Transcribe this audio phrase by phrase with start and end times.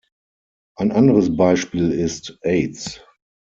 [0.77, 3.01] Ein anderes Beispiel ist Aids.